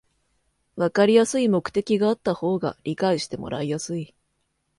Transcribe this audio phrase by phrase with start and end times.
[0.77, 4.15] わかりやすい目的があった方が理解してもらいやすい